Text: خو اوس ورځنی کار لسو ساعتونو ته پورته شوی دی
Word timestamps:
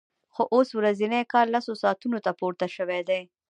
خو 0.33 0.43
اوس 0.55 0.69
ورځنی 0.73 1.21
کار 1.33 1.45
لسو 1.53 1.73
ساعتونو 1.81 2.17
ته 2.25 2.31
پورته 2.39 2.67
شوی 2.75 3.01
دی 3.09 3.21